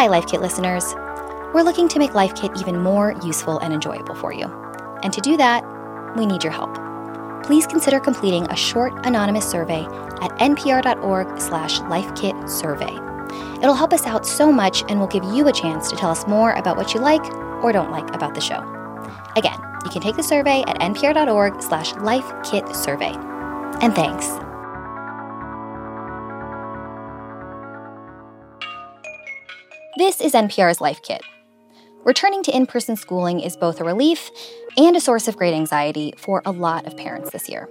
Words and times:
Hi, 0.00 0.06
Life 0.06 0.28
Kit 0.28 0.40
listeners. 0.40 0.94
We're 1.52 1.60
looking 1.60 1.86
to 1.88 1.98
make 1.98 2.14
Life 2.14 2.34
Kit 2.34 2.52
even 2.58 2.78
more 2.78 3.14
useful 3.22 3.58
and 3.58 3.74
enjoyable 3.74 4.14
for 4.14 4.32
you. 4.32 4.46
And 5.02 5.12
to 5.12 5.20
do 5.20 5.36
that, 5.36 5.62
we 6.16 6.24
need 6.24 6.42
your 6.42 6.54
help. 6.54 6.74
Please 7.44 7.66
consider 7.66 8.00
completing 8.00 8.46
a 8.46 8.56
short 8.56 8.94
anonymous 9.04 9.46
survey 9.46 9.82
at 10.22 10.30
npr.org 10.38 11.38
slash 11.38 11.80
lifekitsurvey. 11.80 13.58
It'll 13.58 13.74
help 13.74 13.92
us 13.92 14.06
out 14.06 14.24
so 14.24 14.50
much 14.50 14.84
and 14.88 14.98
will 15.00 15.06
give 15.06 15.24
you 15.24 15.46
a 15.48 15.52
chance 15.52 15.90
to 15.90 15.96
tell 15.96 16.10
us 16.10 16.26
more 16.26 16.52
about 16.52 16.78
what 16.78 16.94
you 16.94 17.00
like 17.00 17.22
or 17.62 17.70
don't 17.70 17.90
like 17.90 18.14
about 18.14 18.34
the 18.34 18.40
show. 18.40 18.60
Again, 19.36 19.60
you 19.84 19.90
can 19.90 20.00
take 20.00 20.16
the 20.16 20.22
survey 20.22 20.64
at 20.66 20.80
npr.org 20.80 21.60
slash 21.60 21.92
lifekitsurvey. 21.92 23.82
And 23.82 23.94
thanks. 23.94 24.49
This 30.10 30.20
is 30.20 30.32
NPR's 30.32 30.80
Life 30.80 31.02
Kit. 31.02 31.22
Returning 32.04 32.42
to 32.42 32.50
in 32.56 32.66
person 32.66 32.96
schooling 32.96 33.38
is 33.38 33.56
both 33.56 33.80
a 33.80 33.84
relief 33.84 34.28
and 34.76 34.96
a 34.96 35.00
source 35.00 35.28
of 35.28 35.36
great 35.36 35.54
anxiety 35.54 36.12
for 36.16 36.42
a 36.44 36.50
lot 36.50 36.84
of 36.84 36.96
parents 36.96 37.30
this 37.30 37.48
year. 37.48 37.68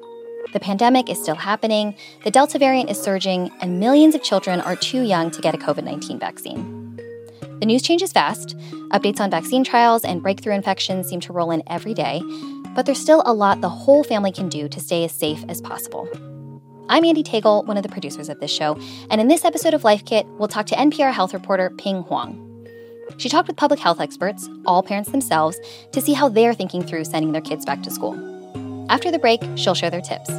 The 0.54 0.60
pandemic 0.62 1.10
is 1.10 1.22
still 1.22 1.36
happening, 1.36 1.96
the 2.24 2.32
Delta 2.32 2.58
variant 2.58 2.90
is 2.90 2.98
surging, 2.98 3.52
and 3.60 3.78
millions 3.78 4.16
of 4.16 4.24
children 4.24 4.62
are 4.62 4.78
too 4.78 5.02
young 5.02 5.32
to 5.32 5.42
get 5.42 5.54
a 5.54 5.58
COVID 5.58 5.84
19 5.84 6.18
vaccine. 6.18 6.96
The 7.60 7.66
news 7.66 7.82
changes 7.82 8.14
fast. 8.14 8.56
Updates 8.94 9.20
on 9.20 9.30
vaccine 9.30 9.66
trials 9.66 10.06
and 10.06 10.24
breakthrough 10.24 10.56
infections 10.56 11.10
seem 11.10 11.20
to 11.20 11.34
roll 11.34 11.52
in 11.52 11.62
every 11.68 11.94
day, 11.94 12.22
but 12.74 12.86
there's 12.86 13.02
still 13.02 13.22
a 13.26 13.34
lot 13.34 13.60
the 13.60 13.68
whole 13.68 14.06
family 14.06 14.32
can 14.32 14.48
do 14.48 14.70
to 14.70 14.80
stay 14.80 15.04
as 15.04 15.12
safe 15.12 15.44
as 15.50 15.60
possible. 15.60 16.08
I'm 16.92 17.04
Andee 17.04 17.24
Tagle, 17.24 17.64
one 17.66 17.78
of 17.78 17.84
the 17.84 17.90
producers 17.90 18.30
of 18.30 18.40
this 18.40 18.50
show, 18.50 18.76
and 19.12 19.22
in 19.22 19.28
this 19.28 19.46
episode 19.46 19.76
of 19.76 19.84
Life 19.84 20.04
Kit, 20.06 20.26
we'll 20.40 20.48
talk 20.48 20.66
to 20.66 20.76
NPR 20.76 21.14
health 21.14 21.36
reporter 21.36 21.70
Pien 21.70 22.02
Huang. 22.02 22.66
She 23.18 23.30
talked 23.30 23.48
with 23.48 23.58
public 23.58 23.80
health 23.80 24.02
experts, 24.02 24.50
all 24.66 24.82
parents 24.82 25.12
themselves, 25.12 25.60
to 25.92 26.02
see 26.02 26.14
how 26.14 26.30
they're 26.30 26.56
thinking 26.56 26.82
through 26.82 27.06
sending 27.06 27.32
their 27.32 27.44
kids 27.44 27.64
back 27.64 27.84
to 27.84 27.92
school. 27.92 28.18
After 28.90 29.12
the 29.12 29.20
break, 29.20 29.40
she'll 29.56 29.76
share 29.76 29.92
their 29.92 30.02
tips. 30.02 30.32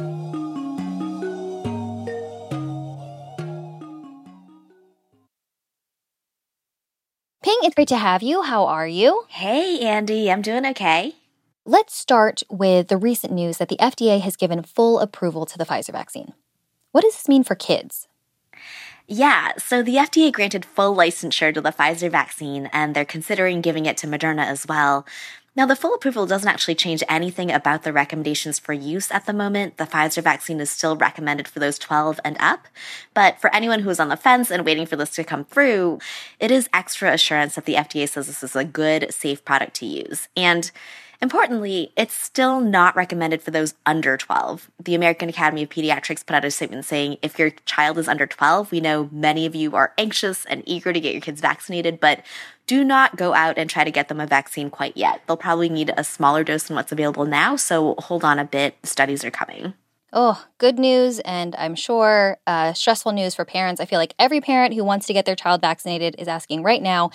Pien, 7.43 7.59
it's 7.63 7.75
great 7.75 7.87
to 7.87 7.97
have 7.97 8.21
you. 8.21 8.41
How 8.41 8.65
are 8.65 8.87
you? 8.87 9.23
Hey, 9.29 9.79
Andee. 9.83 10.29
I'm 10.29 10.41
doing 10.41 10.65
okay. 10.65 11.15
Let's 11.65 11.95
start 11.95 12.43
with 12.49 12.89
the 12.89 12.97
recent 12.97 13.31
news 13.31 13.57
that 13.57 13.69
the 13.69 13.77
FDA 13.77 14.19
has 14.19 14.35
given 14.35 14.63
full 14.63 14.99
approval 14.99 15.45
to 15.45 15.57
the 15.57 15.65
Pfizer 15.65 15.93
vaccine. 15.93 16.33
What 16.91 17.01
does 17.01 17.15
this 17.15 17.29
mean 17.29 17.43
for 17.43 17.55
kids? 17.55 18.07
Yeah, 19.07 19.51
so 19.57 19.83
the 19.83 19.95
FDA 19.95 20.31
granted 20.31 20.63
full 20.63 20.95
licensure 20.95 21.53
to 21.53 21.61
the 21.61 21.71
Pfizer 21.71 22.09
vaccine, 22.09 22.69
and 22.71 22.95
they're 22.95 23.03
considering 23.03 23.61
giving 23.61 23.85
it 23.85 23.97
to 23.97 24.07
Moderna 24.07 24.45
as 24.45 24.67
well. 24.67 25.05
Now, 25.53 25.65
the 25.65 25.75
full 25.75 25.93
approval 25.93 26.25
doesn't 26.25 26.47
actually 26.47 26.75
change 26.75 27.03
anything 27.09 27.51
about 27.51 27.83
the 27.83 27.91
recommendations 27.91 28.57
for 28.57 28.71
use 28.71 29.11
at 29.11 29.25
the 29.25 29.33
moment. 29.33 29.75
The 29.75 29.83
Pfizer 29.83 30.23
vaccine 30.23 30.61
is 30.61 30.69
still 30.69 30.95
recommended 30.95 31.45
for 31.45 31.59
those 31.59 31.77
12 31.77 32.21
and 32.23 32.37
up. 32.39 32.69
But 33.13 33.41
for 33.41 33.53
anyone 33.53 33.81
who 33.81 33.89
is 33.89 33.99
on 33.99 34.07
the 34.07 34.15
fence 34.15 34.49
and 34.49 34.65
waiting 34.65 34.85
for 34.85 34.95
this 34.95 35.09
to 35.15 35.25
come 35.25 35.43
through, 35.43 35.99
it 36.39 36.51
is 36.51 36.69
extra 36.73 37.11
assurance 37.11 37.55
that 37.55 37.65
the 37.65 37.75
FDA 37.75 38.07
says 38.07 38.27
this 38.27 38.43
is 38.43 38.55
a 38.55 38.63
good, 38.63 39.13
safe 39.13 39.43
product 39.43 39.73
to 39.77 39.85
use. 39.85 40.29
And 40.37 40.71
Importantly, 41.21 41.91
it's 41.95 42.15
still 42.15 42.59
not 42.59 42.95
recommended 42.95 43.43
for 43.43 43.51
those 43.51 43.75
under 43.85 44.17
12. 44.17 44.71
The 44.83 44.95
American 44.95 45.29
Academy 45.29 45.61
of 45.61 45.69
Pediatrics 45.69 46.25
put 46.25 46.35
out 46.35 46.45
a 46.45 46.49
statement 46.49 46.83
saying 46.85 47.17
if 47.21 47.37
your 47.37 47.51
child 47.65 47.99
is 47.99 48.07
under 48.07 48.25
12, 48.25 48.71
we 48.71 48.81
know 48.81 49.07
many 49.11 49.45
of 49.45 49.53
you 49.53 49.75
are 49.75 49.93
anxious 49.99 50.45
and 50.45 50.63
eager 50.65 50.91
to 50.91 50.99
get 50.99 51.13
your 51.13 51.21
kids 51.21 51.39
vaccinated, 51.39 51.99
but 51.99 52.23
do 52.65 52.83
not 52.83 53.17
go 53.17 53.35
out 53.35 53.59
and 53.59 53.69
try 53.69 53.83
to 53.83 53.91
get 53.91 54.07
them 54.07 54.19
a 54.19 54.25
vaccine 54.25 54.71
quite 54.71 54.97
yet. 54.97 55.21
They'll 55.27 55.37
probably 55.37 55.69
need 55.69 55.93
a 55.95 56.03
smaller 56.03 56.43
dose 56.43 56.63
than 56.63 56.75
what's 56.75 56.91
available 56.91 57.25
now, 57.25 57.55
so 57.55 57.93
hold 57.99 58.23
on 58.23 58.39
a 58.39 58.45
bit. 58.45 58.77
Studies 58.81 59.23
are 59.23 59.31
coming. 59.31 59.75
Oh, 60.13 60.43
good 60.57 60.77
news, 60.77 61.19
and 61.19 61.55
I'm 61.55 61.75
sure 61.75 62.37
uh, 62.45 62.73
stressful 62.73 63.13
news 63.13 63.35
for 63.35 63.45
parents. 63.45 63.79
I 63.79 63.85
feel 63.85 63.99
like 63.99 64.13
every 64.19 64.41
parent 64.41 64.73
who 64.73 64.83
wants 64.83 65.05
to 65.05 65.13
get 65.13 65.25
their 65.25 65.37
child 65.37 65.61
vaccinated 65.61 66.15
is 66.17 66.27
asking 66.27 66.63
right 66.63 66.81
now, 66.81 67.11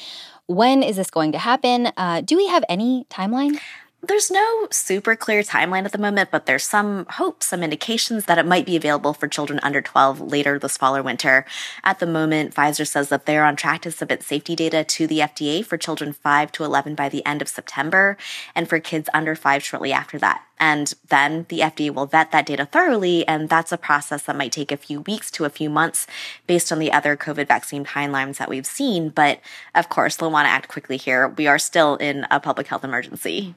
when 0.47 0.83
is 0.83 0.97
this 0.97 1.11
going 1.11 1.33
to 1.33 1.39
happen? 1.39 1.89
Uh, 1.97 2.23
do 2.23 2.37
we 2.37 2.47
have 2.47 2.65
any 2.69 3.05
timeline? 3.11 3.59
There's 4.07 4.31
no 4.31 4.69
super 4.71 5.17
clear 5.17 5.43
timeline 5.43 5.85
at 5.85 5.91
the 5.91 5.99
moment, 5.99 6.31
but 6.31 6.47
there's 6.47 6.63
some 6.63 7.07
hope, 7.11 7.43
some 7.43 7.65
indications 7.65 8.27
that 8.27 8.39
it 8.39 8.47
might 8.47 8.65
be 8.65 8.77
available 8.77 9.13
for 9.13 9.27
children 9.27 9.59
under 9.65 9.83
12 9.83 10.21
later 10.21 10.61
this 10.61 10.77
fall 10.77 10.97
or 10.97 11.03
winter. 11.03 11.45
At 11.83 11.99
the 11.99 12.07
moment, 12.07 12.55
Pfizer 12.55 12.87
says 12.87 13.09
that 13.09 13.27
they're 13.27 13.45
on 13.45 13.57
track 13.57 13.83
to 13.83 13.91
submit 13.91 14.23
safety 14.23 14.55
data 14.55 14.85
to 14.85 15.09
the 15.09 15.19
FDA 15.19 15.65
for 15.65 15.77
children 15.77 16.13
5 16.13 16.53
to 16.53 16.63
11 16.63 16.95
by 16.95 17.09
the 17.09 17.27
end 17.27 17.43
of 17.43 17.49
September, 17.49 18.17
and 18.55 18.69
for 18.69 18.79
kids 18.79 19.09
under 19.13 19.35
5 19.35 19.65
shortly 19.65 19.93
after 19.93 20.19
that. 20.19 20.46
And 20.59 20.93
then 21.09 21.47
the 21.49 21.61
FDA 21.61 21.93
will 21.93 22.07
vet 22.07 22.33
that 22.33 22.47
data 22.47 22.67
thoroughly, 22.67 23.27
and 23.29 23.49
that's 23.49 23.73
a 23.73 23.79
process 23.79 24.23
that 24.23 24.37
might 24.37 24.53
take 24.53 24.73
a 24.73 24.77
few 24.77 25.03
weeks 25.03 25.31
to 25.33 25.45
a 25.45 25.51
few 25.51 25.69
months 25.69 26.07
based 26.47 26.73
on 26.73 26.79
the 26.79 26.93
other 26.93 27.17
COVID 27.17 27.47
vaccine 27.47 27.85
timelines 27.85 28.39
that 28.39 28.49
we've 28.49 28.67
seen. 28.67 29.11
But 29.11 29.41
of 29.75 29.89
course, 29.89 30.17
they'll 30.17 30.31
want 30.31 30.47
to 30.47 30.51
act 30.51 30.69
quickly 30.69 30.97
here. 30.97 31.29
We 31.29 31.47
are 31.47 31.59
still 31.59 31.97
in 31.97 32.27
a 32.31 32.41
public 32.41 32.69
health 32.69 32.85
emergency. 32.85 33.55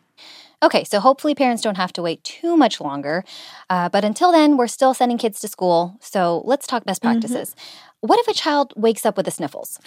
Okay, 0.62 0.84
so 0.84 1.00
hopefully 1.00 1.34
parents 1.36 1.62
don't 1.62 1.78
have 1.78 1.94
to 1.94 2.02
wait 2.02 2.22
too 2.24 2.58
much 2.58 2.82
longer. 2.82 3.24
Uh, 3.70 3.88
but 3.88 4.04
until 4.04 4.32
then, 4.32 4.58
we're 4.58 4.68
still 4.68 4.94
sending 4.94 5.18
kids 5.18 5.40
to 5.40 5.48
school. 5.48 5.96
So 6.02 6.42
let's 6.44 6.68
talk 6.68 6.84
best 6.84 7.02
mm-hmm. 7.02 7.20
practices. 7.20 7.52
Mm-hmm. 7.52 7.89
What 8.02 8.18
if 8.20 8.30
a 8.30 8.34
child 8.34 8.72
wakes 8.78 9.06
up 9.06 9.18
with 9.18 9.26
the 9.26 9.32
sniffles? 9.32 9.78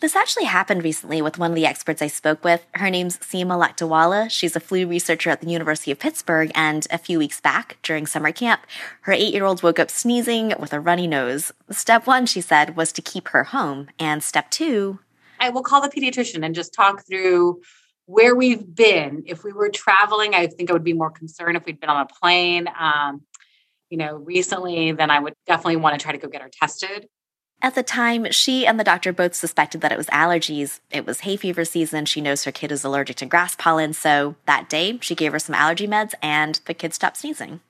This 0.00 0.16
actually 0.16 0.46
happened 0.46 0.82
recently 0.82 1.22
with 1.22 1.38
one 1.38 1.52
of 1.52 1.54
the 1.54 1.66
experts 1.66 2.02
I 2.02 2.08
spoke 2.08 2.42
with. 2.42 2.66
Her 2.74 2.90
name's 2.90 3.18
Seema 3.18 3.64
Lakdawala. 3.64 4.28
She's 4.28 4.56
a 4.56 4.60
flu 4.60 4.88
researcher 4.88 5.30
at 5.30 5.40
the 5.40 5.50
University 5.50 5.92
of 5.92 6.00
Pittsburgh, 6.00 6.50
and 6.56 6.88
a 6.90 6.98
few 6.98 7.16
weeks 7.16 7.40
back 7.40 7.78
during 7.84 8.08
summer 8.08 8.32
camp, 8.32 8.62
her 9.02 9.12
eight 9.12 9.32
year 9.32 9.44
old 9.44 9.62
woke 9.62 9.78
up 9.78 9.88
sneezing 9.88 10.52
with 10.58 10.72
a 10.72 10.80
runny 10.80 11.06
nose. 11.06 11.52
Step 11.70 12.08
one, 12.08 12.26
she 12.26 12.40
said, 12.40 12.76
was 12.76 12.90
to 12.90 13.02
keep 13.02 13.28
her 13.28 13.44
home. 13.44 13.88
And 14.00 14.20
step 14.20 14.50
two, 14.50 14.98
I 15.38 15.50
will 15.50 15.62
call 15.62 15.80
the 15.80 15.88
pediatrician 15.88 16.44
and 16.44 16.56
just 16.56 16.74
talk 16.74 17.06
through 17.06 17.60
where 18.06 18.34
we've 18.34 18.74
been. 18.74 19.22
If 19.26 19.44
we 19.44 19.52
were 19.52 19.68
traveling, 19.68 20.34
I 20.34 20.48
think 20.48 20.70
I 20.70 20.72
would 20.72 20.82
be 20.82 20.92
more 20.92 21.12
concerned 21.12 21.56
if 21.56 21.66
we'd 21.66 21.78
been 21.78 21.90
on 21.90 22.00
a 22.00 22.06
plane, 22.20 22.68
um, 22.76 23.22
you 23.90 23.96
know, 23.96 24.16
recently, 24.16 24.90
then 24.90 25.08
I 25.08 25.20
would 25.20 25.34
definitely 25.46 25.76
want 25.76 25.96
to 25.96 26.02
try 26.02 26.10
to 26.10 26.18
go 26.18 26.26
get 26.26 26.42
her 26.42 26.50
tested. 26.52 27.06
At 27.62 27.74
the 27.74 27.82
time, 27.82 28.30
she 28.30 28.66
and 28.66 28.80
the 28.80 28.84
doctor 28.84 29.12
both 29.12 29.34
suspected 29.34 29.82
that 29.82 29.92
it 29.92 29.98
was 29.98 30.06
allergies. 30.06 30.80
It 30.90 31.04
was 31.04 31.20
hay 31.20 31.36
fever 31.36 31.64
season. 31.64 32.06
She 32.06 32.22
knows 32.22 32.44
her 32.44 32.52
kid 32.52 32.72
is 32.72 32.84
allergic 32.84 33.16
to 33.16 33.26
grass 33.26 33.54
pollen. 33.54 33.92
So 33.92 34.36
that 34.46 34.68
day, 34.70 34.98
she 35.02 35.14
gave 35.14 35.32
her 35.32 35.38
some 35.38 35.54
allergy 35.54 35.86
meds 35.86 36.14
and 36.22 36.58
the 36.64 36.74
kid 36.74 36.94
stopped 36.94 37.18
sneezing. 37.18 37.60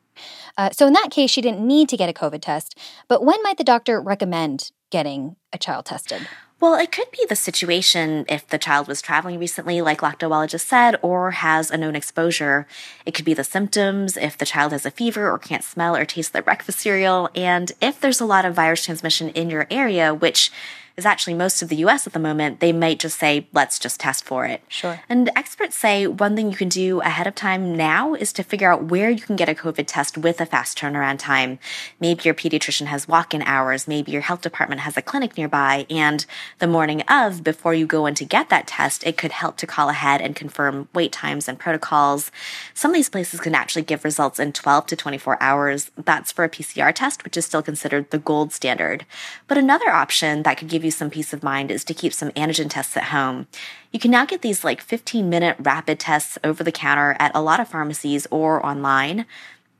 Uh, 0.56 0.70
so, 0.70 0.86
in 0.86 0.92
that 0.92 1.10
case, 1.10 1.30
she 1.30 1.40
didn't 1.40 1.66
need 1.66 1.88
to 1.88 1.96
get 1.96 2.10
a 2.10 2.12
COVID 2.12 2.42
test. 2.42 2.78
But 3.08 3.24
when 3.24 3.42
might 3.42 3.56
the 3.56 3.64
doctor 3.64 4.00
recommend 4.00 4.70
getting 4.90 5.36
a 5.52 5.58
child 5.58 5.86
tested? 5.86 6.28
Well, 6.60 6.74
it 6.74 6.92
could 6.92 7.10
be 7.10 7.24
the 7.26 7.36
situation 7.36 8.26
if 8.28 8.46
the 8.46 8.58
child 8.58 8.86
was 8.86 9.00
traveling 9.00 9.38
recently, 9.38 9.80
like 9.80 10.02
Lakdawala 10.02 10.46
just 10.46 10.68
said, 10.68 10.94
or 11.00 11.30
has 11.30 11.70
a 11.70 11.78
known 11.78 11.96
exposure. 11.96 12.66
It 13.06 13.14
could 13.14 13.24
be 13.24 13.32
the 13.32 13.44
symptoms, 13.44 14.18
if 14.18 14.36
the 14.36 14.44
child 14.44 14.72
has 14.72 14.84
a 14.84 14.90
fever 14.90 15.30
or 15.30 15.38
can't 15.38 15.64
smell 15.64 15.96
or 15.96 16.04
taste 16.04 16.34
their 16.34 16.42
breakfast 16.42 16.80
cereal, 16.80 17.30
and 17.34 17.72
if 17.80 17.98
there's 17.98 18.20
a 18.20 18.26
lot 18.26 18.44
of 18.44 18.54
virus 18.54 18.84
transmission 18.84 19.30
in 19.30 19.48
your 19.48 19.66
area, 19.70 20.12
which 20.12 20.52
is 21.00 21.06
actually 21.06 21.34
most 21.34 21.62
of 21.62 21.68
the 21.68 21.76
US 21.76 22.06
at 22.06 22.12
the 22.12 22.18
moment, 22.18 22.60
they 22.60 22.72
might 22.72 22.98
just 22.98 23.18
say, 23.18 23.48
let's 23.52 23.78
just 23.78 23.98
test 23.98 24.24
for 24.24 24.44
it. 24.44 24.62
Sure. 24.68 25.00
And 25.08 25.30
experts 25.34 25.76
say 25.76 26.06
one 26.06 26.36
thing 26.36 26.50
you 26.50 26.56
can 26.56 26.68
do 26.68 27.00
ahead 27.00 27.26
of 27.26 27.34
time 27.34 27.74
now 27.74 28.14
is 28.14 28.32
to 28.34 28.42
figure 28.42 28.70
out 28.70 28.84
where 28.84 29.08
you 29.10 29.22
can 29.22 29.34
get 29.34 29.48
a 29.48 29.54
COVID 29.54 29.84
test 29.86 30.18
with 30.18 30.40
a 30.40 30.46
fast 30.46 30.78
turnaround 30.78 31.18
time. 31.18 31.58
Maybe 31.98 32.22
your 32.24 32.34
pediatrician 32.34 32.86
has 32.86 33.08
walk 33.08 33.32
in 33.32 33.42
hours, 33.42 33.88
maybe 33.88 34.12
your 34.12 34.20
health 34.20 34.42
department 34.42 34.82
has 34.82 34.96
a 34.96 35.02
clinic 35.02 35.36
nearby, 35.36 35.86
and 35.88 36.26
the 36.58 36.66
morning 36.66 37.00
of, 37.02 37.42
before 37.42 37.72
you 37.72 37.86
go 37.86 38.06
in 38.06 38.14
to 38.16 38.24
get 38.24 38.50
that 38.50 38.66
test, 38.66 39.06
it 39.06 39.16
could 39.16 39.32
help 39.32 39.56
to 39.56 39.66
call 39.66 39.88
ahead 39.88 40.20
and 40.20 40.36
confirm 40.36 40.88
wait 40.94 41.12
times 41.12 41.48
and 41.48 41.58
protocols. 41.58 42.30
Some 42.74 42.90
of 42.90 42.94
these 42.94 43.08
places 43.08 43.40
can 43.40 43.54
actually 43.54 43.82
give 43.82 44.04
results 44.04 44.38
in 44.38 44.52
12 44.52 44.86
to 44.86 44.96
24 44.96 45.42
hours. 45.42 45.90
That's 45.96 46.30
for 46.30 46.44
a 46.44 46.50
PCR 46.50 46.94
test, 46.94 47.24
which 47.24 47.36
is 47.36 47.46
still 47.46 47.62
considered 47.62 48.10
the 48.10 48.18
gold 48.18 48.52
standard. 48.52 49.06
But 49.48 49.56
another 49.56 49.88
option 49.88 50.42
that 50.42 50.58
could 50.58 50.68
give 50.68 50.84
you 50.84 50.89
you 50.90 50.92
some 50.92 51.10
peace 51.10 51.32
of 51.32 51.42
mind 51.42 51.70
is 51.70 51.84
to 51.84 51.94
keep 51.94 52.12
some 52.12 52.30
antigen 52.32 52.68
tests 52.68 52.96
at 52.96 53.04
home. 53.04 53.46
You 53.92 54.00
can 54.00 54.10
now 54.10 54.26
get 54.26 54.42
these 54.42 54.64
like 54.64 54.80
15 54.80 55.28
minute 55.28 55.56
rapid 55.60 56.00
tests 56.00 56.36
over 56.42 56.64
the 56.64 56.72
counter 56.72 57.16
at 57.18 57.30
a 57.34 57.40
lot 57.40 57.60
of 57.60 57.68
pharmacies 57.68 58.26
or 58.30 58.64
online. 58.64 59.24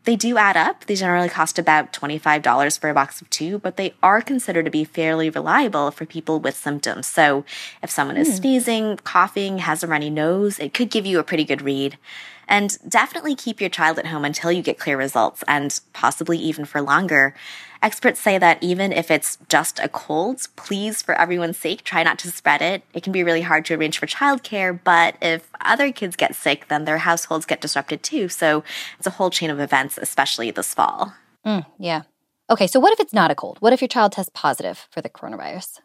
They 0.05 0.17
do 0.17 0.39
add 0.39 0.57
up. 0.57 0.87
They 0.87 0.95
generally 0.95 1.29
cost 1.29 1.59
about 1.59 1.93
$25 1.93 2.79
for 2.79 2.89
a 2.89 2.95
box 2.95 3.21
of 3.21 3.29
two, 3.29 3.59
but 3.59 3.77
they 3.77 3.93
are 4.03 4.23
considered 4.23 4.65
to 4.65 4.71
be 4.71 4.85
fairly 4.85 5.29
reliable 5.29 5.91
for 5.91 6.07
people 6.07 6.41
with 6.41 6.57
symptoms. 6.57 7.07
So 7.07 7.45
if 7.83 7.91
someone 7.91 8.17
is 8.17 8.29
mm. 8.31 8.37
sneezing, 8.37 8.97
coughing, 8.99 9.59
has 9.59 9.83
a 9.83 9.87
runny 9.87 10.09
nose, 10.09 10.59
it 10.59 10.73
could 10.73 10.91
give 10.91 11.05
you 11.05 11.19
a 11.19 11.25
pretty 11.25 11.45
good 11.45 11.61
read. 11.61 11.99
And 12.51 12.77
definitely 12.87 13.37
keep 13.37 13.61
your 13.61 13.71
child 13.71 13.99
at 13.99 14.07
home 14.07 14.25
until 14.25 14.51
you 14.51 14.61
get 14.61 14.79
clear 14.79 14.99
results 14.99 15.45
and 15.47 15.81
possibly 15.93 16.37
even 16.37 16.65
for 16.65 16.83
longer. 16.83 17.33
Experts 17.83 18.21
say 18.21 18.37
that 18.37 18.59
even 18.61 18.93
if 18.93 19.11
it's 19.11 19.39
just 19.49 19.79
a 19.79 19.89
cold, 19.89 20.47
please, 20.57 21.01
for 21.01 21.15
everyone's 21.15 21.57
sake, 21.57 21.85
try 21.85 22.03
not 22.03 22.19
to 22.19 22.31
spread 22.31 22.61
it. 22.61 22.83
It 22.93 23.03
can 23.03 23.13
be 23.13 23.23
really 23.23 23.41
hard 23.41 23.65
to 23.67 23.75
arrange 23.75 23.99
for 23.99 24.07
childcare, 24.07 24.79
but 24.83 25.15
if 25.23 25.49
other 25.61 25.93
kids 25.93 26.17
get 26.17 26.35
sick, 26.35 26.67
then 26.69 26.85
their 26.85 26.99
households 26.99 27.47
get 27.47 27.61
disrupted 27.61 28.03
too. 28.03 28.29
So 28.29 28.65
it's 28.99 29.07
a 29.07 29.11
whole 29.11 29.31
chain 29.31 29.49
of 29.49 29.61
events, 29.61 29.97
especially 29.97 30.51
this 30.51 30.75
fall. 30.75 31.15
Mm, 31.47 31.65
yeah. 31.79 32.03
Okay, 32.51 32.67
so 32.67 32.81
what 32.81 32.93
if 32.93 33.01
it's 33.01 33.15
not 33.15 33.31
a 33.31 33.37
cold? 33.37 33.59
What 33.61 33.73
if 33.73 33.81
your 33.81 33.89
child 33.89 34.13
tests 34.13 34.33
positive 34.35 34.89
for 34.91 35.01
the 35.01 35.09
coronavirus? 35.09 35.79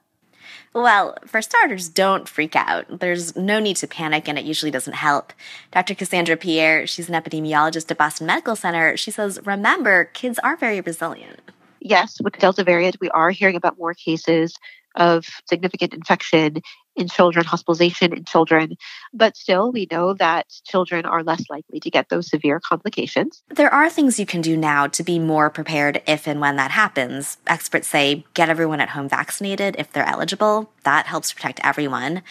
Well, 0.74 1.18
for 1.26 1.42
starters, 1.42 1.90
don't 1.90 2.28
freak 2.28 2.56
out. 2.56 3.00
There's 3.00 3.36
no 3.36 3.60
need 3.60 3.78
to 3.78 3.88
panic, 3.88 4.28
and 4.28 4.38
it 4.38 4.46
usually 4.46 4.72
doesn't 4.72 4.94
help. 4.94 5.34
Dr. 5.72 5.96
Cassandra 5.96 6.38
Pierre, 6.38 6.88
she's 6.88 7.10
an 7.10 7.16
epidemiologist 7.16 7.90
at 7.92 7.98
Boston 7.98 8.28
Medical 8.28 8.56
Center, 8.56 8.98
she 8.98 9.12
says, 9.12 9.40
remember, 9.46 10.06
kids 10.06 10.40
are 10.40 10.56
very 10.56 10.82
resilient 10.82 11.40
yes, 11.86 12.20
with 12.22 12.34
the 12.34 12.40
Delta 12.40 12.64
variant, 12.64 12.98
we 13.00 13.10
are 13.12 13.30
hearing 13.30 13.56
about 13.56 13.78
more 13.78 13.94
cases 13.94 14.58
of 14.96 15.26
significant 15.48 15.94
infection 15.94 16.62
in 16.96 17.08
children, 17.08 17.46
hospitalization 17.46 18.14
in 18.14 18.26
children. 18.26 18.78
But 19.14 19.36
still, 19.38 19.72
we 19.72 19.88
know 19.92 20.14
that 20.14 20.48
children 20.66 21.06
are 21.06 21.24
less 21.24 21.44
likely 21.50 21.80
to 21.80 21.90
get 21.90 22.10
those 22.10 22.30
severe 22.30 22.60
complications. 22.60 23.44
There 23.50 23.74
are 23.74 23.90
things 23.90 24.20
you 24.20 24.26
can 24.26 24.42
do 24.42 24.58
now 24.58 24.88
to 24.88 25.04
be 25.04 25.20
more 25.20 25.50
prepared 25.50 26.02
if 26.08 26.28
and 26.28 26.40
when 26.40 26.56
that 26.56 26.72
happens. 26.72 27.38
Experts 27.48 27.88
say 27.88 28.26
get 28.34 28.50
everyone 28.50 28.82
at 28.82 28.90
home 28.90 29.10
vaccinated 29.10 29.76
if 29.78 29.92
they're 29.92 30.08
eligible. 30.08 30.72
That 30.84 31.08
helps 31.08 31.34
protect 31.34 31.60
everyone. 31.64 32.22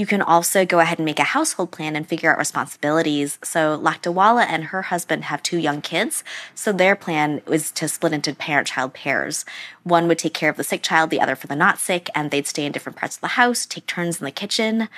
You 0.00 0.06
can 0.06 0.22
also 0.22 0.64
go 0.64 0.80
ahead 0.80 0.98
and 0.98 1.04
make 1.04 1.18
a 1.18 1.24
household 1.24 1.72
plan 1.72 1.94
and 1.94 2.08
figure 2.08 2.32
out 2.32 2.38
responsibilities. 2.38 3.38
So 3.44 3.78
Lakdawala 3.78 4.46
and 4.48 4.64
her 4.64 4.80
husband 4.80 5.24
have 5.24 5.42
two 5.42 5.58
young 5.58 5.82
kids. 5.82 6.24
So 6.54 6.72
their 6.72 6.96
plan 6.96 7.42
was 7.44 7.70
to 7.72 7.86
split 7.86 8.14
into 8.14 8.34
parent-child 8.34 8.94
pairs. 8.94 9.44
One 9.82 10.08
would 10.08 10.18
take 10.18 10.32
care 10.32 10.48
of 10.48 10.56
the 10.56 10.64
sick 10.64 10.82
child, 10.82 11.10
the 11.10 11.20
other 11.20 11.36
for 11.36 11.48
the 11.48 11.54
not 11.54 11.78
sick, 11.78 12.08
and 12.14 12.30
they'd 12.30 12.46
stay 12.46 12.64
in 12.64 12.72
different 12.72 12.96
parts 12.96 13.16
of 13.18 13.20
the 13.20 13.36
house, 13.36 13.66
take 13.66 13.84
turns 13.84 14.20
in 14.20 14.24
the 14.24 14.30
kitchen. 14.30 14.88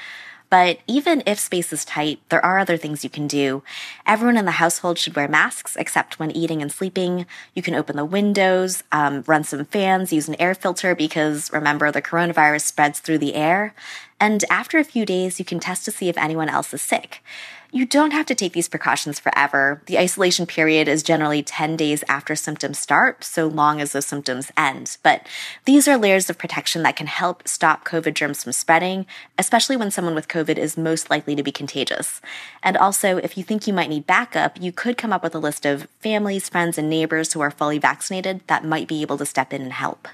But 0.51 0.81
even 0.87 1.23
if 1.27 1.39
space 1.39 1.73
is 1.73 1.85
tight, 1.85 2.21
there 2.29 2.45
are 2.45 2.59
other 2.59 2.77
things 2.77 3.03
you 3.03 3.09
can 3.09 3.27
do. 3.27 3.63
Everyone 4.07 4.37
in 4.37 4.45
the 4.45 4.51
household 4.51 4.99
should 4.99 5.17
wear 5.17 5.27
masks 5.27 5.77
except 5.77 6.19
when 6.19 6.31
eating 6.31 6.61
and 6.61 6.71
sleeping. 6.71 7.25
You 7.55 7.63
can 7.63 7.75
open 7.75 7.97
the 7.97 8.05
windows, 8.05 8.85
um, 8.93 9.25
run 9.27 9.45
some 9.45 9.65
fans, 9.65 10.13
use 10.13 10.29
an 10.29 10.37
air 10.39 10.55
filter 10.55 10.95
because 10.95 11.51
remember 11.55 11.91
the 11.91 12.03
coronavirus 12.03 12.67
spreads 12.67 13.01
through 13.01 13.17
the 13.17 13.35
air. 13.35 13.75
And 14.23 14.45
after 14.49 14.79
a 14.79 14.85
few 14.85 15.05
days, 15.05 15.41
you 15.41 15.45
can 15.45 15.59
test 15.59 15.85
to 15.85 15.91
see 15.91 16.09
if 16.09 16.17
anyone 16.17 16.49
else 16.49 16.73
is 16.73 16.81
sick. 16.81 17.25
You 17.73 17.85
don't 17.85 18.13
have 18.13 18.27
to 18.27 18.37
take 18.37 18.53
these 18.53 18.69
precautions 18.69 19.19
forever. 19.19 19.83
The 19.87 19.99
isolation 19.99 20.47
period 20.47 20.87
is 20.87 21.03
generally 21.03 21.43
10 21.43 21.77
days 21.77 22.05
after 22.09 22.37
symptoms 22.37 22.79
start, 22.79 23.25
so 23.25 23.49
long 23.49 23.81
as 23.81 23.91
those 23.91 24.07
symptoms 24.07 24.53
end. 24.57 24.97
But 25.03 25.27
these 25.65 25.89
are 25.89 25.99
layers 25.99 26.31
of 26.31 26.39
protection 26.39 26.85
that 26.85 26.95
can 26.95 27.09
help 27.09 27.49
stop 27.49 27.85
COVID 27.85 28.15
germs 28.15 28.45
from 28.45 28.53
spreading, 28.53 29.07
especially 29.39 29.77
when 29.77 29.91
someone 29.91 30.15
with 30.15 30.29
COVID 30.29 30.57
is 30.57 30.77
most 30.77 31.11
likely 31.11 31.35
to 31.35 31.43
be 31.43 31.51
contagious. 31.51 32.21
And 32.63 32.77
also, 32.77 33.17
if 33.17 33.37
you 33.37 33.43
think 33.43 33.67
you 33.67 33.73
might 33.73 33.91
need 33.91 34.07
backup, 34.07 34.63
you 34.63 34.71
could 34.71 34.97
come 34.97 35.13
up 35.13 35.25
with 35.25 35.35
a 35.35 35.41
list 35.41 35.67
of 35.67 35.89
families, 35.99 36.49
friends, 36.49 36.79
and 36.79 36.89
neighbors 36.89 37.33
who 37.33 37.41
are 37.41 37.51
fully 37.51 37.79
vaccinated 37.81 38.43
that 38.47 38.65
might 38.65 38.87
be 38.87 39.03
able 39.03 39.19
to 39.19 39.27
step 39.27 39.53
in 39.53 39.63
and 39.63 39.73
help. 39.73 40.07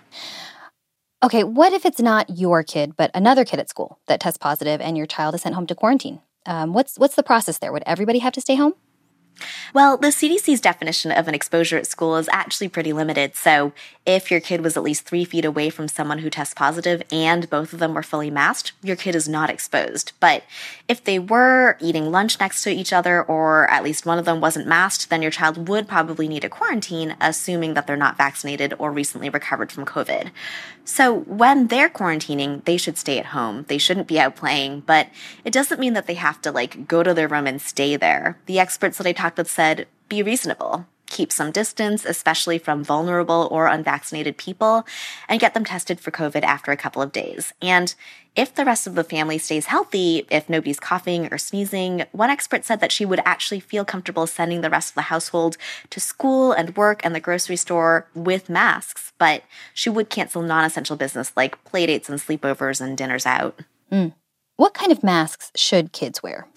Okay, 1.21 1.43
what 1.43 1.73
if 1.73 1.85
it's 1.85 2.01
not 2.01 2.31
your 2.39 2.63
kid, 2.63 2.97
but 2.97 3.11
another 3.13 3.45
kid 3.45 3.59
at 3.59 3.69
school 3.69 3.99
that 4.07 4.21
tests 4.21 4.39
positive 4.39 4.81
and 4.81 4.97
your 4.97 5.07
child 5.07 5.35
is 5.35 5.43
sent 5.43 5.57
home 5.57 5.67
to 5.67 5.75
quarantine? 5.75 6.21
Um, 6.47 6.73
what's 6.73 6.97
what's 6.97 7.17
the 7.17 7.25
process 7.25 7.59
there? 7.59 7.73
Would 7.73 7.83
everybody 7.87 8.21
have 8.21 8.33
to 8.35 8.41
stay 8.41 8.55
home? 8.55 8.75
Well, 9.75 9.97
the 9.97 10.09
CDC's 10.09 10.61
definition 10.61 11.11
of 11.11 11.29
an 11.29 11.35
exposure 11.35 11.77
at 11.77 11.87
school 11.87 12.17
is 12.17 12.29
actually 12.33 12.69
pretty 12.69 12.93
limited. 12.93 13.35
So, 13.37 13.73
if 14.07 14.31
your 14.31 14.41
kid 14.41 14.63
was 14.63 14.77
at 14.77 14.83
least 14.83 15.05
three 15.05 15.25
feet 15.25 15.45
away 15.45 15.69
from 15.69 15.87
someone 15.87 16.21
who 16.21 16.31
tests 16.31 16.55
positive 16.55 17.03
and 17.13 17.51
both 17.51 17.75
of 17.75 17.79
them 17.79 17.93
were 17.93 18.03
fully 18.03 18.31
masked, 18.31 18.73
your 18.83 18.97
kid 18.97 19.15
is 19.15 19.29
not 19.29 19.51
exposed. 19.51 20.13
But 20.19 20.45
if 20.89 21.05
they 21.05 21.19
were 21.19 21.77
eating 21.79 22.11
lunch 22.11 22.41
next 22.41 22.63
to 22.63 22.71
each 22.71 22.93
other 22.93 23.23
or 23.23 23.71
at 23.71 23.85
least 23.85 24.07
one 24.07 24.19
of 24.19 24.25
them 24.25 24.41
wasn't 24.41 24.67
masked, 24.67 25.11
then 25.11 25.21
your 25.21 25.31
child 25.31 25.69
would 25.69 25.87
probably 25.87 26.27
need 26.27 26.45
a 26.45 26.49
quarantine, 26.49 27.17
assuming 27.21 27.75
that 27.75 27.87
they're 27.87 27.97
not 27.97 28.17
vaccinated 28.17 28.73
or 28.79 28.91
recently 28.91 29.29
recovered 29.29 29.71
from 29.71 29.85
COVID. 29.85 30.31
So, 30.87 31.13
when 31.15 31.67
they're 31.67 31.91
quarantining, 31.91 32.65
they 32.65 32.79
should 32.79 32.97
stay 32.97 33.19
at 33.19 33.27
home. 33.27 33.67
They 33.69 33.77
shouldn't 33.77 34.07
be 34.07 34.19
out 34.19 34.37
playing, 34.37 34.85
but 34.87 35.09
it 35.45 35.53
doesn't 35.53 35.79
mean 35.79 35.93
that 35.93 36.07
they 36.07 36.15
have 36.15 36.41
to 36.41 36.51
like 36.51 36.89
go 36.89 37.03
to 37.03 37.13
their 37.13 37.29
room 37.29 37.47
and 37.47 37.61
stay 37.61 37.97
there. 37.97 38.39
The 38.47 38.59
experts 38.59 38.97
that 38.97 39.07
I 39.07 39.13
talked 39.13 39.28
with 39.37 39.51
said, 39.51 39.87
be 40.09 40.23
reasonable 40.23 40.87
keep 41.09 41.33
some 41.33 41.51
distance, 41.51 42.05
especially 42.05 42.59
from 42.59 42.85
vulnerable 42.85 43.49
or 43.51 43.67
unvaccinated 43.67 44.37
people, 44.37 44.87
and 45.29 45.41
get 45.41 45.55
them 45.55 45.65
tested 45.65 46.01
for 46.01 46.11
COVID 46.11 46.43
after 46.43 46.71
a 46.71 46.77
couple 46.77 47.03
of 47.03 47.13
days. 47.13 47.53
And 47.61 47.95
if 48.37 48.55
the 48.55 48.65
rest 48.65 48.87
of 48.87 48.95
the 48.95 49.03
family 49.03 49.39
stays 49.39 49.67
healthy, 49.67 50.27
if 50.31 50.49
nobody's 50.49 50.79
coughing 50.79 51.33
or 51.33 51.39
sneezing, 51.39 52.05
one 52.13 52.31
expert 52.31 52.65
said 52.65 52.81
that 52.81 52.93
she 52.93 53.05
would 53.05 53.21
actually 53.25 53.61
feel 53.61 53.85
comfortable 53.85 54.27
sending 54.27 54.61
the 54.61 54.71
rest 54.71 54.91
of 54.91 54.95
the 54.95 55.03
household 55.03 55.57
to 55.91 55.99
school 55.99 56.53
and 56.53 56.77
work 56.77 57.01
and 57.03 57.15
the 57.15 57.21
grocery 57.21 57.57
store 57.57 58.07
with 58.15 58.49
masks, 58.49 59.13
but 59.19 59.43
she 59.75 59.91
would 59.91 60.11
cancel 60.11 60.43
non 60.43 60.65
essential 60.65 60.97
business 60.97 61.33
like 61.37 61.63
playdates 61.65 62.09
and 62.09 62.21
sleepovers 62.21 62.81
and 62.81 62.97
dinners 62.97 63.27
out. 63.27 63.59
Mm. 63.91 64.13
What 64.59 64.75
kind 64.75 64.91
of 64.91 65.05
masks 65.05 65.53
should 65.55 65.93
kids 65.93 66.21
wear? 66.21 66.49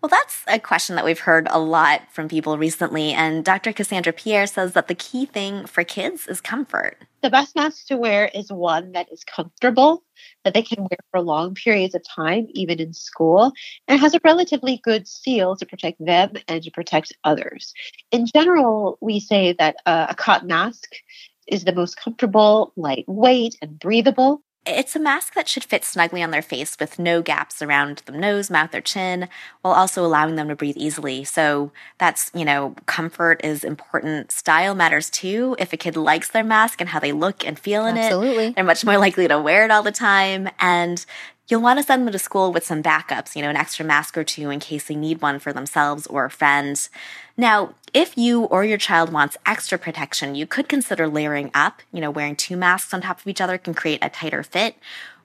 Well, 0.00 0.08
that's 0.08 0.44
a 0.46 0.60
question 0.60 0.94
that 0.94 1.04
we've 1.04 1.18
heard 1.18 1.48
a 1.50 1.58
lot 1.58 2.02
from 2.12 2.28
people 2.28 2.56
recently. 2.56 3.12
And 3.12 3.44
Dr. 3.44 3.72
Cassandra 3.72 4.12
Pierre 4.12 4.46
says 4.46 4.74
that 4.74 4.86
the 4.86 4.94
key 4.94 5.26
thing 5.26 5.66
for 5.66 5.82
kids 5.82 6.28
is 6.28 6.40
comfort. 6.40 6.98
The 7.20 7.30
best 7.30 7.56
mask 7.56 7.88
to 7.88 7.96
wear 7.96 8.30
is 8.32 8.52
one 8.52 8.92
that 8.92 9.10
is 9.10 9.24
comfortable, 9.24 10.04
that 10.44 10.54
they 10.54 10.62
can 10.62 10.84
wear 10.84 10.98
for 11.10 11.20
long 11.20 11.56
periods 11.56 11.96
of 11.96 12.04
time, 12.04 12.46
even 12.50 12.78
in 12.78 12.92
school, 12.92 13.50
and 13.88 13.98
has 13.98 14.14
a 14.14 14.20
relatively 14.22 14.80
good 14.84 15.08
seal 15.08 15.56
to 15.56 15.66
protect 15.66 15.98
them 15.98 16.34
and 16.46 16.62
to 16.62 16.70
protect 16.70 17.12
others. 17.24 17.74
In 18.12 18.26
general, 18.32 18.98
we 19.00 19.18
say 19.18 19.52
that 19.54 19.78
uh, 19.84 20.06
a 20.10 20.14
cotton 20.14 20.46
mask 20.46 20.92
is 21.48 21.64
the 21.64 21.74
most 21.74 21.96
comfortable, 21.96 22.72
lightweight, 22.76 23.56
and 23.60 23.80
breathable. 23.80 24.42
It's 24.68 24.94
a 24.94 25.00
mask 25.00 25.34
that 25.34 25.48
should 25.48 25.64
fit 25.64 25.84
snugly 25.84 26.22
on 26.22 26.30
their 26.30 26.42
face 26.42 26.76
with 26.78 26.98
no 26.98 27.22
gaps 27.22 27.62
around 27.62 28.02
the 28.04 28.12
nose, 28.12 28.50
mouth, 28.50 28.74
or 28.74 28.80
chin, 28.80 29.28
while 29.62 29.74
also 29.74 30.04
allowing 30.04 30.36
them 30.36 30.48
to 30.48 30.56
breathe 30.56 30.76
easily. 30.76 31.24
So 31.24 31.72
that's, 31.96 32.30
you 32.34 32.44
know, 32.44 32.74
comfort 32.86 33.40
is 33.42 33.64
important. 33.64 34.30
Style 34.30 34.74
matters 34.74 35.08
too. 35.08 35.56
If 35.58 35.72
a 35.72 35.76
kid 35.76 35.96
likes 35.96 36.28
their 36.28 36.44
mask 36.44 36.80
and 36.80 36.90
how 36.90 37.00
they 37.00 37.12
look 37.12 37.46
and 37.46 37.58
feel 37.58 37.86
in 37.86 37.96
Absolutely. 37.96 38.46
it, 38.48 38.54
they're 38.54 38.64
much 38.64 38.84
more 38.84 38.98
likely 38.98 39.26
to 39.26 39.40
wear 39.40 39.64
it 39.64 39.70
all 39.70 39.82
the 39.82 39.90
time. 39.90 40.48
And 40.60 41.04
You'll 41.48 41.62
want 41.62 41.78
to 41.78 41.82
send 41.82 42.06
them 42.06 42.12
to 42.12 42.18
school 42.18 42.52
with 42.52 42.66
some 42.66 42.82
backups, 42.82 43.34
you 43.34 43.40
know, 43.40 43.48
an 43.48 43.56
extra 43.56 43.82
mask 43.82 44.18
or 44.18 44.24
two 44.24 44.50
in 44.50 44.60
case 44.60 44.84
they 44.84 44.94
need 44.94 45.22
one 45.22 45.38
for 45.38 45.50
themselves 45.50 46.06
or 46.06 46.26
a 46.26 46.30
friend. 46.30 46.86
Now, 47.38 47.74
if 47.94 48.18
you 48.18 48.44
or 48.44 48.64
your 48.64 48.76
child 48.76 49.10
wants 49.14 49.38
extra 49.46 49.78
protection, 49.78 50.34
you 50.34 50.46
could 50.46 50.68
consider 50.68 51.08
layering 51.08 51.50
up, 51.54 51.80
you 51.90 52.02
know, 52.02 52.10
wearing 52.10 52.36
two 52.36 52.56
masks 52.58 52.92
on 52.92 53.00
top 53.00 53.20
of 53.20 53.26
each 53.26 53.40
other 53.40 53.56
can 53.56 53.72
create 53.72 54.00
a 54.02 54.10
tighter 54.10 54.42
fit. 54.42 54.76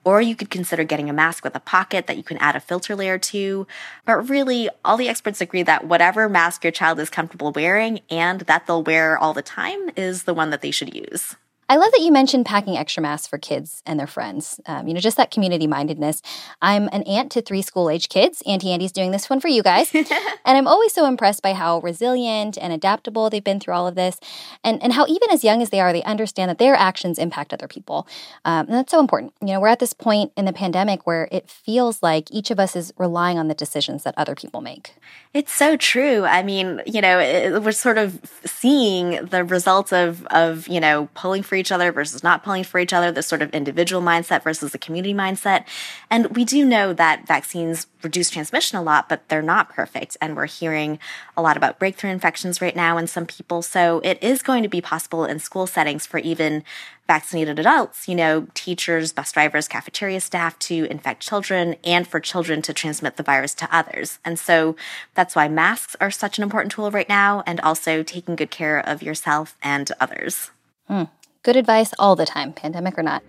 Or 0.05 0.21
you 0.21 0.35
could 0.35 0.49
consider 0.49 0.85
getting 0.85 1.09
a 1.09 1.13
mask 1.13 1.43
with 1.43 1.55
a 1.55 1.61
pocket 1.61 2.07
that 2.07 2.17
you 2.17 2.23
can 2.23 2.37
add 2.37 2.55
a 2.55 2.61
filter 2.61 2.95
layer 2.95 3.17
to. 3.17 3.67
But 4.05 4.29
really, 4.29 4.69
all 4.83 4.95
the 4.95 5.09
experts 5.09 5.41
agree 5.41 5.63
that 5.63 5.87
whatever 5.87 6.29
mask 6.29 6.63
your 6.63 6.71
child 6.71 6.99
is 6.99 7.09
comfortable 7.09 7.51
wearing 7.51 7.99
and 8.09 8.41
that 8.41 8.65
they'll 8.65 8.83
wear 8.83 9.17
all 9.17 9.33
the 9.33 9.41
time 9.41 9.89
is 9.97 10.23
the 10.23 10.33
one 10.33 10.51
that 10.51 10.61
they 10.61 10.71
should 10.71 10.93
use. 10.93 11.35
I 11.69 11.77
love 11.77 11.91
that 11.91 12.01
you 12.01 12.11
mentioned 12.11 12.45
packing 12.45 12.77
extra 12.77 13.01
masks 13.01 13.27
for 13.27 13.37
kids 13.37 13.81
and 13.85 13.99
their 13.99 14.07
friends. 14.07 14.59
Um, 14.65 14.87
you 14.87 14.93
know, 14.93 14.99
just 14.99 15.17
that 15.17 15.31
community 15.31 15.67
mindedness. 15.67 16.21
I'm 16.61 16.89
an 16.91 17.03
aunt 17.03 17.31
to 17.33 17.41
three 17.41 17.61
school 17.61 17.89
age 17.89 18.09
kids. 18.09 18.43
Auntie 18.45 18.71
Andee's 18.71 18.91
doing 18.91 19.11
this 19.11 19.29
one 19.29 19.39
for 19.39 19.47
you 19.47 19.63
guys. 19.63 19.93
and 19.95 20.07
I'm 20.45 20.67
always 20.67 20.93
so 20.93 21.05
impressed 21.05 21.41
by 21.41 21.53
how 21.53 21.79
resilient 21.79 22.57
and 22.57 22.73
adaptable 22.73 23.29
they've 23.29 23.43
been 23.43 23.59
through 23.59 23.73
all 23.73 23.87
of 23.87 23.95
this. 23.95 24.19
And, 24.63 24.81
and 24.83 24.93
how, 24.93 25.05
even 25.07 25.31
as 25.31 25.43
young 25.43 25.61
as 25.61 25.69
they 25.69 25.79
are, 25.79 25.93
they 25.93 26.03
understand 26.03 26.49
that 26.49 26.57
their 26.57 26.75
actions 26.75 27.17
impact 27.17 27.53
other 27.53 27.67
people. 27.67 28.07
Um, 28.43 28.67
and 28.67 28.75
that's 28.75 28.91
so 28.91 28.99
important. 28.99 29.33
You 29.41 29.47
know, 29.47 29.59
we're 29.59 29.67
at 29.67 29.79
this 29.79 29.93
point 29.93 30.31
in 30.35 30.45
the 30.45 30.53
pandemic 30.53 31.07
where 31.07 31.29
it 31.31 31.49
feels 31.49 32.03
like 32.03 32.31
each 32.31 32.51
of 32.51 32.59
us 32.59 32.75
is 32.75 32.93
relying 32.97 33.37
on 33.37 33.47
the 33.47 33.53
decisions 33.53 34.03
that 34.03 34.13
other 34.17 34.35
people 34.35 34.61
make. 34.61 34.95
It's 35.33 35.53
so 35.53 35.77
true. 35.77 36.25
I 36.25 36.43
mean, 36.43 36.81
you 36.85 37.01
know, 37.01 37.19
it, 37.19 37.63
we're 37.63 37.71
sort 37.71 37.97
of 37.97 38.19
seeing 38.45 39.25
the 39.25 39.43
results 39.43 39.93
of, 39.93 40.25
of, 40.27 40.67
you 40.67 40.79
know, 40.79 41.09
pulling 41.15 41.41
for 41.41 41.52
for 41.53 41.57
each 41.57 41.71
other 41.71 41.91
versus 41.91 42.23
not 42.23 42.43
pulling 42.43 42.63
for 42.63 42.79
each 42.79 42.93
other, 42.93 43.11
this 43.11 43.27
sort 43.27 43.43
of 43.43 43.53
individual 43.53 44.01
mindset 44.01 44.41
versus 44.41 44.71
the 44.71 44.79
community 44.79 45.13
mindset. 45.13 45.65
And 46.09 46.35
we 46.35 46.45
do 46.45 46.65
know 46.65 46.93
that 46.93 47.27
vaccines 47.27 47.85
reduce 48.01 48.31
transmission 48.31 48.79
a 48.79 48.81
lot, 48.81 49.07
but 49.07 49.29
they're 49.29 49.43
not 49.43 49.69
perfect. 49.69 50.17
And 50.19 50.35
we're 50.35 50.47
hearing 50.47 50.97
a 51.37 51.43
lot 51.43 51.55
about 51.55 51.77
breakthrough 51.77 52.09
infections 52.09 52.59
right 52.59 52.75
now 52.75 52.97
in 52.97 53.05
some 53.05 53.27
people. 53.27 53.61
So 53.61 54.01
it 54.03 54.17
is 54.23 54.41
going 54.41 54.63
to 54.63 54.67
be 54.67 54.81
possible 54.81 55.25
in 55.25 55.37
school 55.37 55.67
settings 55.67 56.07
for 56.07 56.17
even 56.17 56.63
vaccinated 57.05 57.59
adults, 57.59 58.07
you 58.07 58.15
know, 58.15 58.47
teachers, 58.55 59.13
bus 59.13 59.31
drivers, 59.31 59.67
cafeteria 59.67 60.21
staff 60.21 60.57
to 60.57 60.87
infect 60.89 61.21
children 61.21 61.75
and 61.83 62.07
for 62.07 62.19
children 62.19 62.63
to 62.63 62.73
transmit 62.73 63.17
the 63.17 63.21
virus 63.23 63.53
to 63.53 63.75
others. 63.75 64.17
And 64.25 64.39
so 64.39 64.75
that's 65.13 65.35
why 65.35 65.47
masks 65.47 65.95
are 66.01 66.09
such 66.09 66.39
an 66.39 66.43
important 66.43 66.71
tool 66.71 66.89
right 66.89 67.09
now 67.09 67.43
and 67.45 67.59
also 67.59 68.01
taking 68.01 68.35
good 68.35 68.49
care 68.49 68.79
of 68.79 69.03
yourself 69.03 69.55
and 69.61 69.91
others. 69.99 70.49
Mm, 70.89 71.09
good 71.43 71.55
advice 71.55 71.93
all 71.99 72.15
the 72.15 72.25
time, 72.25 72.53
pandemic 72.53 72.97
or 72.97 73.03
not. 73.03 73.23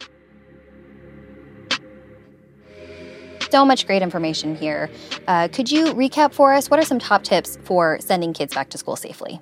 So 3.50 3.64
much 3.64 3.86
great 3.86 4.02
information 4.02 4.56
here. 4.56 4.90
Uh, 5.28 5.48
could 5.48 5.70
you 5.70 5.86
recap 5.94 6.32
for 6.32 6.52
us? 6.52 6.70
What 6.70 6.80
are 6.80 6.84
some 6.84 6.98
top 6.98 7.22
tips 7.22 7.56
for 7.62 7.98
sending 8.00 8.32
kids 8.32 8.54
back 8.54 8.70
to 8.70 8.78
school 8.78 8.96
safely? 8.96 9.40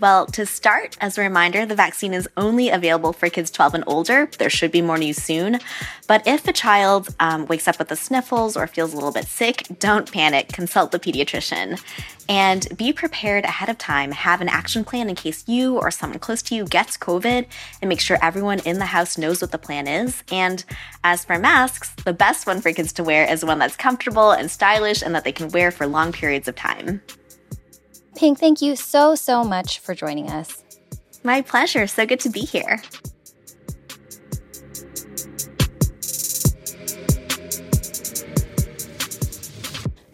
Well, 0.00 0.26
to 0.26 0.46
start, 0.46 0.96
as 1.00 1.18
a 1.18 1.22
reminder, 1.22 1.66
the 1.66 1.74
vaccine 1.74 2.14
is 2.14 2.28
only 2.36 2.68
available 2.68 3.12
for 3.12 3.28
kids 3.28 3.50
12 3.50 3.74
and 3.74 3.84
older. 3.88 4.30
There 4.38 4.48
should 4.48 4.70
be 4.70 4.80
more 4.80 4.96
news 4.96 5.16
soon. 5.16 5.58
But 6.06 6.24
if 6.24 6.46
a 6.46 6.52
child 6.52 7.08
um, 7.18 7.46
wakes 7.46 7.66
up 7.66 7.80
with 7.80 7.88
the 7.88 7.96
sniffles 7.96 8.56
or 8.56 8.68
feels 8.68 8.92
a 8.92 8.96
little 8.96 9.10
bit 9.10 9.26
sick, 9.26 9.66
don't 9.80 10.10
panic. 10.10 10.48
Consult 10.52 10.92
the 10.92 11.00
pediatrician. 11.00 11.82
And 12.28 12.68
be 12.76 12.92
prepared 12.92 13.44
ahead 13.44 13.68
of 13.68 13.78
time. 13.78 14.12
Have 14.12 14.40
an 14.40 14.48
action 14.48 14.84
plan 14.84 15.08
in 15.08 15.16
case 15.16 15.42
you 15.48 15.78
or 15.78 15.90
someone 15.90 16.20
close 16.20 16.42
to 16.42 16.54
you 16.54 16.64
gets 16.64 16.96
COVID 16.96 17.46
and 17.82 17.88
make 17.88 18.00
sure 18.00 18.18
everyone 18.22 18.60
in 18.60 18.78
the 18.78 18.86
house 18.86 19.18
knows 19.18 19.40
what 19.40 19.50
the 19.50 19.58
plan 19.58 19.88
is. 19.88 20.22
And 20.30 20.64
as 21.02 21.24
for 21.24 21.38
masks, 21.40 21.90
the 22.04 22.12
best 22.12 22.46
one 22.46 22.60
for 22.60 22.72
kids 22.72 22.92
to 22.94 23.04
wear 23.04 23.28
is 23.28 23.44
one 23.44 23.58
that's 23.58 23.76
comfortable 23.76 24.30
and 24.30 24.48
stylish 24.48 25.02
and 25.02 25.12
that 25.16 25.24
they 25.24 25.32
can 25.32 25.48
wear 25.48 25.72
for 25.72 25.88
long 25.88 26.12
periods 26.12 26.46
of 26.46 26.54
time. 26.54 27.02
Pien, 28.18 28.34
thank 28.34 28.60
you 28.60 28.74
so, 28.74 29.14
so 29.14 29.44
much 29.44 29.78
for 29.78 29.94
joining 29.94 30.28
us. 30.28 30.64
My 31.22 31.40
pleasure. 31.40 31.86
So 31.86 32.04
good 32.04 32.18
to 32.20 32.28
be 32.28 32.40
here. 32.40 32.82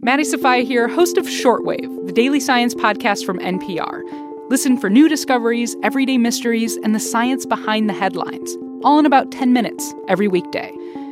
Maddie 0.00 0.24
Sofia 0.24 0.64
here, 0.64 0.88
host 0.88 1.18
of 1.18 1.26
Shortwave, 1.26 2.08
the 2.08 2.12
daily 2.12 2.40
science 2.40 2.74
podcast 2.74 3.24
from 3.24 3.38
NPR. 3.38 4.23
Listen 4.50 4.76
for 4.76 4.90
new 4.90 5.08
discoveries, 5.08 5.74
everyday 5.82 6.18
mysteries, 6.18 6.76
and 6.76 6.94
the 6.94 7.00
science 7.00 7.46
behind 7.46 7.88
the 7.88 7.94
headlines, 7.94 8.56
all 8.82 8.98
in 8.98 9.06
about 9.06 9.32
10 9.32 9.54
minutes 9.54 9.94
every 10.06 10.28
weekday. 10.28 10.70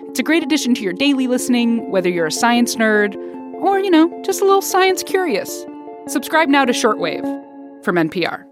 It's 0.09 0.21
a 0.21 0.23
great 0.23 0.43
addition 0.43 0.75
to 0.75 0.83
your 0.83 0.93
daily 0.93 1.27
listening, 1.27 1.91
whether 1.91 2.11
you're 2.11 2.27
a 2.27 2.33
science 2.33 2.77
nerd 2.77 3.17
or, 3.55 3.79
you 3.79 3.91
know, 3.91 4.21
just 4.23 4.43
a 4.43 4.45
little 4.45 4.61
science 4.61 5.03
curious. 5.03 5.65
Subscribe 6.09 6.51
now 6.51 6.67
to 6.67 6.75
Shortwave 6.75 7.25
from 7.83 7.97
NPR. 7.97 8.52